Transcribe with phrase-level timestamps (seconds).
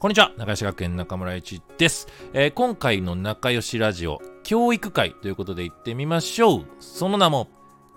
[0.00, 0.32] こんにちは。
[0.38, 6.66] 中吉学園中村一です、えー今回の仲良しラジオ教育会ということで行ってみましょう。
[6.80, 7.48] その名も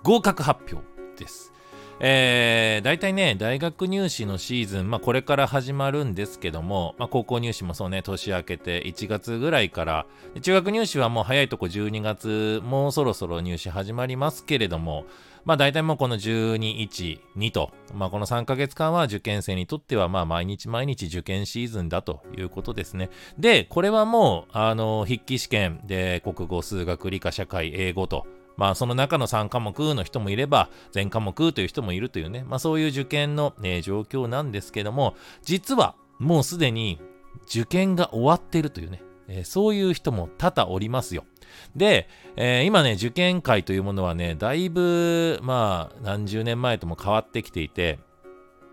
[0.03, 0.85] 合格発表
[1.17, 1.53] です。
[2.01, 10.05] えー、大体ね、大学入試のシーズン、まあ、これから始まるんですけども、まあ、高校入試もそうね、年明けて1月ぐらいから、
[10.41, 15.05] 中学入試はもう早いとこ12月、もうそろそろ入試始まりますけれども、
[15.45, 23.09] まあ、大体もうこの12、1、2と、まあ、この3ヶ月間は受験生にとっては、まあ、毎日毎日受験シーズンだということですね。
[23.37, 37.01] で、これはもう、あの、筆記試験で、国語、数学、理科、社会、英語と、まあ、その中の3科目の人もいれば、全科目という人もいるというね、まあ、そういう受験の、えー状況なんですけども、実はもうすでに
[37.47, 41.25] 受験が終わっているというね、えーそういう人も多々おりますよ。
[41.75, 47.99] で、えー今ね、受験会というものはね、だいぶ、まあ、何十年前とも変わってきていて、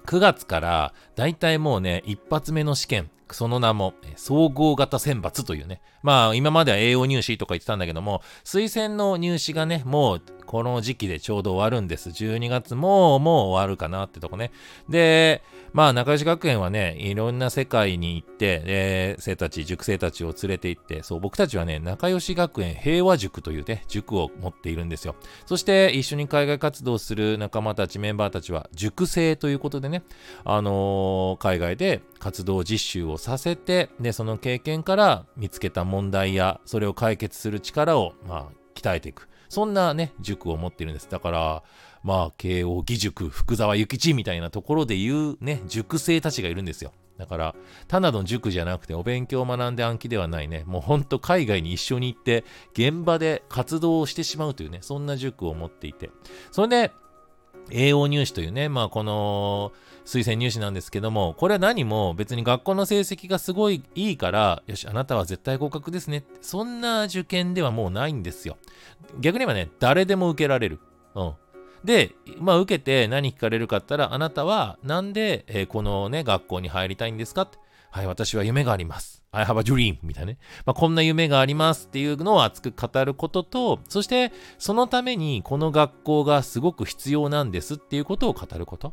[0.06, 5.80] 9月から、だいたいもうね、一発目の試験、その名も、総合型選抜というね。
[6.02, 12.08] まあ、今までは栄養入試とか言ってたんだけども、推薦の入試がね、もう、この時期でちょうど終わるんです。
[12.08, 14.50] 12月も、もう終わるかなってとこね。
[14.88, 25.14] で、まあ、仲良し学園はね、いろんな世界に行って、えー生たち、塾生たちを連れて行って、そう、僕たちはね、仲良し学園平和塾というね、塾を持っているんですよ。
[25.46, 30.02] そして、一緒に海外活動する仲間たち、メンバーたちは、塾生ということでね、
[30.44, 39.28] あのー海外で活動実習をさせて、で、その経験から見つけた問題や、それを解決する力を、まあ、鍛えていく。
[39.48, 41.08] そんなね、塾を持ってるんです。
[41.10, 41.62] だから、
[42.02, 46.92] まあ、慶応義塾、福沢諭吉みたいなところで言うね、塾生たちがいるんですよ。
[47.18, 47.54] だから、
[47.86, 56.10] ただの塾じゃなくて、お勉強を学んで暗記ではないね、もうほんと海外に一緒に行って、現場で活動をしてしまうというね、そんな塾を持っていて。
[56.50, 56.92] それで、
[57.70, 59.72] 栄養入試というね、まあこの
[60.04, 66.24] 推薦入試なんですけども、これは何も別に学校の成績がすごいいいから、よし、あなたは絶対合格ですね。
[66.40, 68.56] そんな受験ではもうないんですよ。
[69.20, 70.80] 逆に言えばね、誰でも受けられる。
[71.14, 71.32] うん。
[71.84, 77.58] で、まあ受けて何聞かれるかって言ったら、あなたはなんで、えーこのね、学校に入りたいんですかって。
[77.90, 79.22] はい、私は夢があります。
[79.32, 80.38] I have a dream みたいなね。
[80.64, 88.92] まあ、こんな夢がありますっていうのを熱く語ることと、そしてそのためにこの学校がすごく必要なんですっていうことを語ること。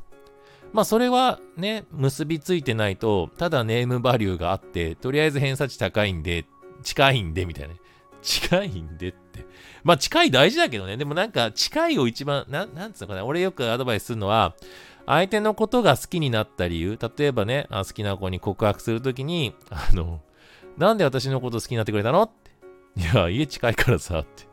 [0.73, 6.45] まあそれはね、結びついてないと、ただネームバリューがあって、とりあえず偏差値高いんで、
[6.83, 7.79] 近いんでみたいなね。
[8.21, 9.45] 近いんでって。
[9.83, 10.97] まあ近い大事だけどね。
[10.97, 13.25] でもなんか近いを一番、な、なんつうのかな。
[13.25, 14.55] 俺よくアドバイスするのは、
[15.07, 20.21] 相手のことが好きになった理由、例えばね、あ好きな子に告白するときに、あの、
[20.77, 22.51] なんで私のこと好きになってくれたのって。
[23.01, 24.43] いや、家近いからさ、って。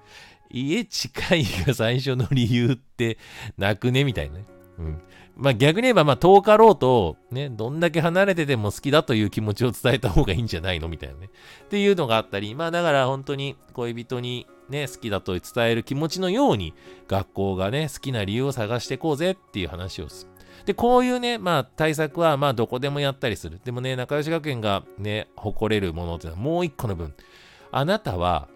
[0.51, 3.19] 家近いが最初の理由って、
[3.59, 4.45] なくねみたいなね。
[4.79, 5.03] うん。
[5.37, 10.87] まあ逆に言えば、まあ遠かろうと、ね、どんだけ離れてても好きだという気持ちを伝えた方がいいんじゃないの？
[10.89, 11.31] みたいなね。
[11.65, 16.73] っていうのがあったり、まあだから本当に恋人にね、好きだと伝える気持ちのように、
[17.09, 20.29] 学校がね、好きな理由を探していこうぜっていう話をす。
[20.67, 23.61] で、こういうね、まあ対策はまあどこでもやったりする。
[23.65, 27.15] でもね、仲良し学園がね、誇れるものっていうのはもう一個の分。
[27.71, 28.49] あなたは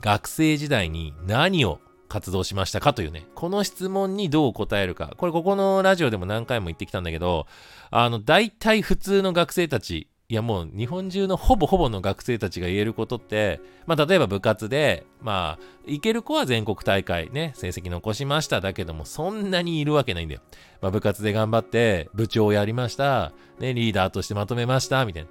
[0.00, 5.14] 学生時代に何を活動しましたかというね、この質問にどう答えるか。
[5.16, 7.46] これここのラジオでも何回も言ってきたんだけど、
[7.90, 20.40] あの、大体普通の学生たち、いやもう日本中のほぼほぼの学生たちが言えることって、まあ例えば部活で、まあ、行ける子は全国大会ね、成績残しましただけども、そんなにいるわけないんだよ。
[20.80, 25.28] まあ部活で頑張って、部長をやりました、ね、リーダーとしてまとめました、みたいな。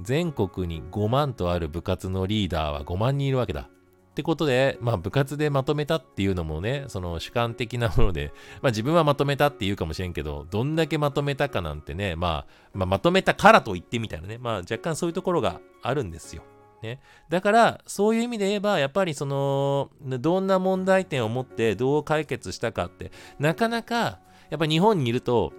[0.00, 3.68] 全国に5万とある部活のリーダーは5万人いるわけだ。
[4.16, 8.32] ってことで、まあ部活でまとめたっていうのもね、その主観的なもので、
[8.62, 16.44] まあ自分はまとめたって言うかもしれんけど、どんだけまとめたかなんてね、まあ、まあまとめたからと言ってみたいなね、まあ若干そういうところがあるんですよ。
[16.82, 16.98] ね。
[17.28, 24.18] だから、そういう意味で言えば、やっぱりその、どんな問題点を持ってどう解決したかって、なかなか、
[24.48, 25.52] やっぱ日本にいると、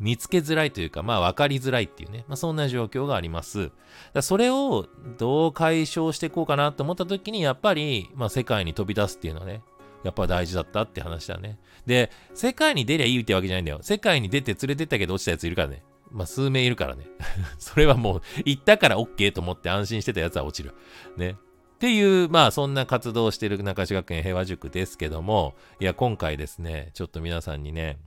[0.00, 3.70] 見つけづらいというか、まあ分かりづらいっていうね、まあそんな状況があります。
[4.14, 4.86] だそれを
[5.18, 9.62] どう解消していこうかなと思った時に、やっぱり、まあ世界に飛び出すっていうのはね、
[10.02, 11.58] やっぱ大事だったって話だね。
[11.84, 13.80] で、世界に出りゃいいってわけじゃないんだよ。
[13.82, 15.82] 世界に出て連れてったけど落ちたやついるからね。
[16.10, 17.04] まあ数名いるからね。
[17.58, 20.74] それはもう、行ったから OK と思って安心してたやつは落ちる。
[21.18, 21.32] ね。
[21.32, 27.98] っていう、まあそんな活動をしている中志学園平和塾ですけども、いや今回ですね、ちょっと皆さんにね、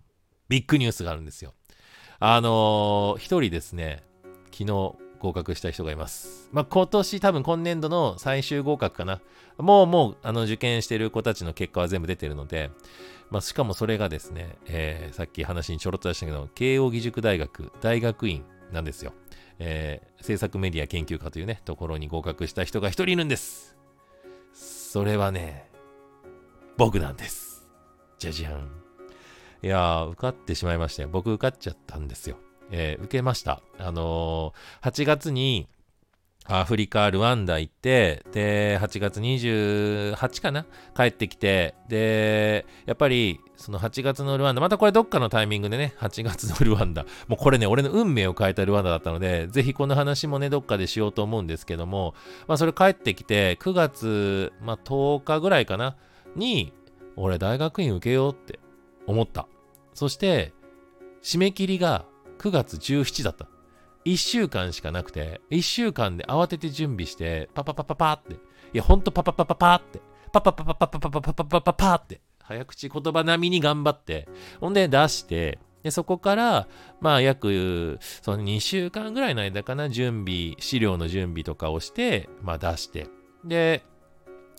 [0.50, 1.54] ビッグニュースがあるんですよ。
[2.26, 4.02] あのー一人ですね、
[4.46, 6.48] 昨日合格した人がいます。
[6.54, 9.20] まあ、今年多分今年度の最終合格かな。
[9.58, 12.72] もうもう、あの、受験してる子たちの結果は全部出てるので、
[13.30, 19.12] まあ、しかもそれがですね、えーさっき話にちょろっと出したけど、慶応義塾大学大学院なんですよ。
[19.60, 23.76] えー、制作メディア研究科というね、ところに合格した人が一人いるんです。
[24.54, 25.70] それはね、
[26.78, 27.68] 僕なんです。
[28.18, 28.83] じゃじゃん。
[29.64, 31.10] いやー、受かってしまいましたよ。
[31.10, 32.38] 僕受かっちゃったんですよ。
[32.70, 33.62] えー、受けました。
[33.80, 35.70] あのー、8月に、
[36.46, 40.66] アフリカ、ルワンダ行って、で、8月28かな？
[40.94, 52.14] 帰ってきて、で、やっぱり、その8月のルワンダ、またこれどっかのタイミングでね、8月のルワンダ、もうこれね、俺の運命を変えたルワンダだったので、ぜひこの話もね、どっかでしようと思うんですけども、
[52.48, 55.96] まあそれ帰ってきて、9月、まあ10日ぐらいかな、
[56.36, 56.74] に、
[57.16, 58.60] 俺大学院受けようって
[59.08, 59.48] 思った。
[59.94, 60.54] そして、
[61.22, 62.06] 締め切りが
[62.40, 63.48] 9月17だった。
[64.06, 68.38] 1週間しかなくて、1週間で慌てて準備して、パパパパパって、い
[68.74, 70.02] や、ほんとパパパパパって、
[70.32, 74.28] パパパパパパパパパパパパパって、早口言葉並みに頑張って、
[74.60, 76.68] ほんで出して、で、そこから、
[77.02, 83.08] まあ、約、その2週間ぐらいの間かな、準備、資料の準備とかをして、まあ出して、
[83.46, 83.84] で、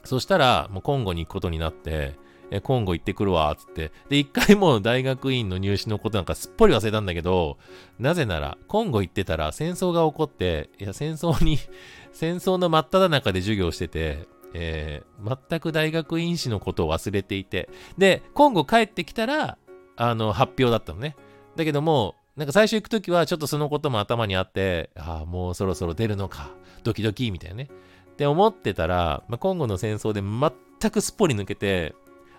[0.05, 2.17] そしたら、もう今後に行くことになって、
[2.55, 3.91] え、今後行ってくるわ、つって。
[4.09, 7.59] で、一回もう大学院の入試のことなんかすっぽり忘れたんだけど、
[7.99, 11.59] なぜなら、今後行ってたら戦争が起こって、いや、戦争に
[12.13, 17.69] 戦争の真っ只中で授業してて、えー、全く大学院士のことを忘れていて、
[17.99, 19.59] で、今後帰ってきたら、
[19.97, 21.17] あの、発表だったのね。
[21.57, 26.51] だけども、なんか最初行くときはちょっとそのことも頭にあって、ああ、もうそろそろ出るのか、
[26.85, 27.69] ドキドキ、みたいなね。
[28.13, 31.97] って思ってたら、まあ、今後の戦争で全くすっぽり抜けて、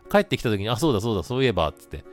[0.10, 2.04] 帰ってきた時に、あ、そうだそうだ、そういえば、つって。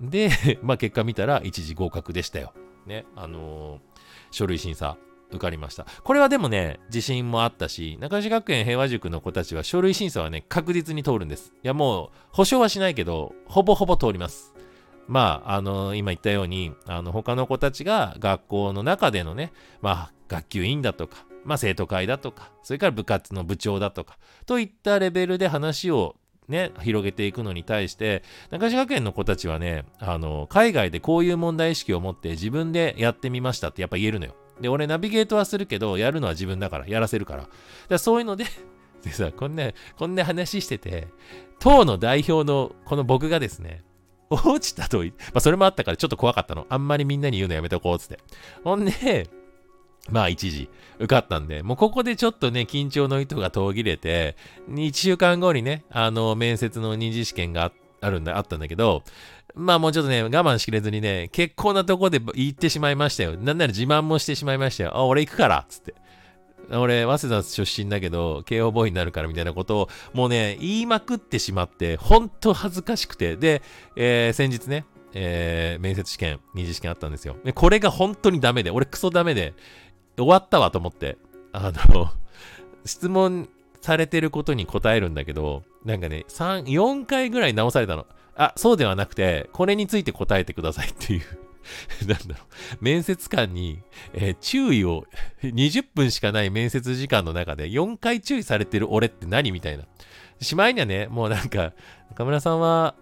[0.00, 0.30] で、
[0.62, 2.52] まあ結果見たら一時合格でしたよ。
[2.86, 3.80] ね、あのー、
[4.30, 4.96] 書類審査
[5.30, 5.86] 受かりました。
[6.02, 11.52] これはでもね、自信もあったし、中志学園平和塾の子たちは書類審査はね、確実に通るんです。
[11.62, 14.54] いやもう、保証はしないけど、ほぼほぼ通ります。
[15.06, 26.16] まあ、あのー、今言ったように、あの、他の子たちが学校の中でのね、まあ、学級委員だとか、まあ、生徒会だとか、それから部活の部長だとか、といったレベルで話を
[26.50, 34.34] ね、広げていくのに対して、中島学園の子たちはね、あの、海外でこういう問題意識を持って自分でやってみましたってやっぱ言えるのよ。
[34.60, 37.42] で、俺ナビゲートはするけど、やるのは自分だから、やらせるから。
[37.42, 37.52] だか
[37.88, 38.44] らそういうので
[39.02, 41.08] でさ、こんな、こんな話してて、
[41.58, 43.82] 党の代表のこの僕がですね、
[44.28, 45.04] 落ちたと、ま
[45.34, 46.66] あそれもあったからちょっと怖かったの。
[46.68, 48.18] あんまりみんなに言うのやめとこうつって。
[48.62, 49.28] ほんで、
[50.08, 50.68] まあ一時
[50.98, 54.36] 受かったんで、もうここでちょっとね、緊張の糸が途切れて、
[54.68, 59.02] 1週間後にね、あの、面接の二次試験があるんだ、あったんだけど、
[59.54, 63.36] まあもうちょっとね、我慢しきれずにね、結構なとこで言ってしまいましたよ。
[63.36, 64.96] なんなら自慢もしてしまいましたよ。
[64.96, 65.94] あ、俺行くからつって。
[66.72, 73.36] 俺、早稲田出身だけど、慶応ボーイになるからみたいなことを、もうね、言いまくってしまって、ほんと恥ずかしくて。
[73.36, 73.62] で、
[73.96, 77.36] えー、先日ね、えー、面接試験、二次試験あったんですよ。
[77.54, 79.54] これが本当にダメで、俺クソダメで、
[80.20, 81.18] 終わったわと思って、
[81.52, 82.10] あの
[82.84, 83.48] 質問
[83.80, 88.06] されてることに答えるんだけど、なんかね、3、4回ぐらい直されたの。
[88.36, 91.22] あ、そうではなくて、これについて答えてくださいっていう
[92.06, 92.44] なんだろ
[92.80, 93.82] う、面接官に、
[94.12, 95.06] えー、注意を、
[95.42, 99.84] 20分しかない面接時間の中で4回注意されてる俺って何みたいな。
[100.40, 101.72] しまいにはね、もうなんか、
[102.10, 102.94] 中村さんは、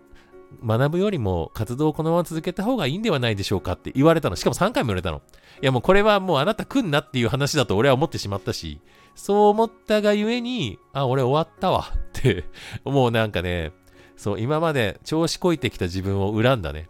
[0.64, 4.36] 学ぶよりも活動をこのまま続けた方がいいんではないでしょうかって言われたの。
[4.36, 5.22] しかも3回も言われたの。
[5.60, 8.80] いやもうこれはもうあなた来んなっていう話だと俺は思ってしまったし、
[9.14, 12.44] そう思ったがゆえに、あ、俺終わったわって
[12.84, 13.72] もうなんかね、
[14.16, 16.88] そう、今まで調子こいてきた自分を恨んだね。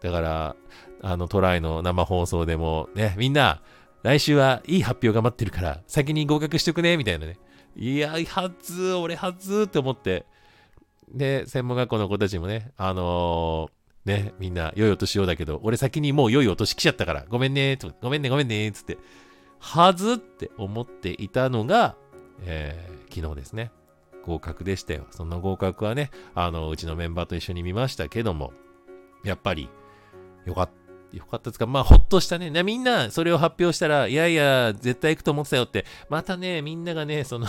[0.00, 0.56] だから、
[1.02, 3.60] あのトライの生放送でも、ね、みんな、
[4.02, 7.38] 来週はいい発表が待ってるから、先に合格しとくね、みたいなね。
[7.76, 10.26] いや、初、俺初って思って、
[11.10, 18.98] で、専門学校の子たちもね、あのー、ね、みんな良いお年をだけど、俺先にもう良いお年来ちゃったから、ごめんねー、ごめんね、ごめんね、つって、
[19.58, 21.96] はずって思っていたのが、
[22.44, 23.70] えー、昨日ですね。
[24.24, 25.06] 合格でしたよ。
[25.10, 28.52] その合格はね、あの、うちのメンバーと一緒に見ましたけども、
[29.24, 29.68] やっぱり、
[30.44, 30.82] よかった。
[31.16, 32.62] よかったですかまあ、ほっとしたね。
[32.62, 37.46] みんな、それを発表したら、いやいや、絶対行くと思ってたよって、またね、みんながね、その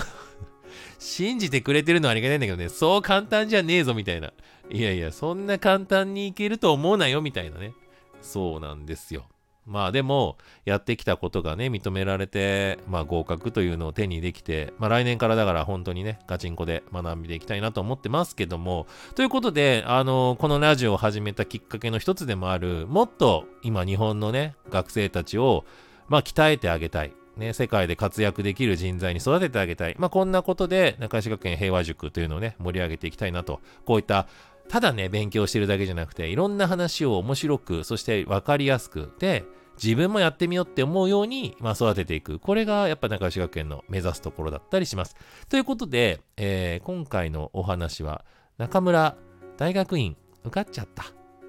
[1.03, 4.31] 信じてくれてるのはありがたいんだけどね、そう簡単じゃねえぞみたいな。
[4.69, 7.73] いやいや、そんな簡単にいけると思うなよみたいなね。
[8.21, 9.25] そうなんですよ。
[9.65, 25.65] まあでも、やってきたことがね、認められて、まあ合格というのを手にできて、まあ来年からだから本当にね、ガチンコで学んでいきたいなと思ってますけども、ということで、あの、このラジオを始めたきっかけの一つでもある、もっと今日本のね、学生たちを、
[26.07, 27.13] まあ鍛えてあげたい。
[27.37, 29.95] ね、世界で活躍できる人材に育ててあげたい。
[29.97, 33.59] まあ、こんなことで、中石学園平和塾というのをね、盛り上げていきたいなと。
[33.85, 34.27] こういった、
[34.69, 39.45] ただね、勉強してるだけじゃなくて、いろんな話を面白く、そして分かりやすく、で、
[39.81, 42.39] 自分もやってみようって思うように、まあ、育てていく。
[42.39, 45.15] これがやっぱ仲良し学園の目指すところだったりします。
[45.49, 48.23] ということで、えー、今回のお話は、
[48.57, 49.17] 中村
[49.57, 51.05] 大学院受かっちゃったっ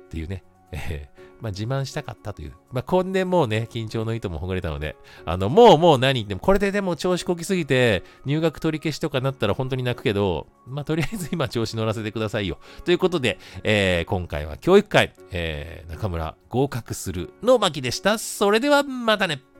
[0.08, 2.52] ていうね、えー、まあ、自慢したかったという。
[2.72, 6.14] まあ、こんでもうね、緊張の糸もほぐれたので、あの、もうもう何？
[6.14, 12.58] 言っても、これででも調子こきすぎて、入学取り消しとかなったら本当に泣くけど、まあ、とりあえず 今調子乗らせてくださいよ。
[12.84, 18.18] ということで、えー、今回は教育会、えー、中村合格するの巻でした。
[18.18, 19.53] それではまたね。